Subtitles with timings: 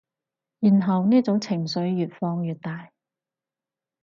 [0.61, 2.89] 然後呢種情緒越放越大